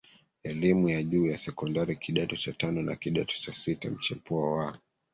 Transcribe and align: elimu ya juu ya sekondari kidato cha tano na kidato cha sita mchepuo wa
elimu 0.43 0.89
ya 0.89 1.03
juu 1.03 1.27
ya 1.27 1.37
sekondari 1.37 1.95
kidato 1.95 2.35
cha 2.35 2.53
tano 2.53 2.81
na 2.81 2.95
kidato 2.95 3.33
cha 3.33 3.53
sita 3.53 3.91
mchepuo 3.91 4.51
wa 4.57 4.77